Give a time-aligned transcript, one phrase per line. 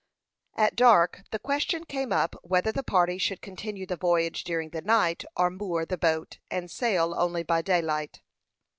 [0.55, 4.81] At dark the question came up whether the party should continue the voyage during the
[4.81, 8.19] night, or moor the boat, and sail only by daylight.